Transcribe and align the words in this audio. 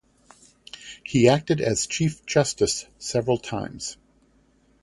He 1.03 1.29
acted 1.29 1.61
as 1.61 1.85
chief 1.85 2.25
justice 2.25 2.87
several 2.97 3.37
times. 3.37 3.97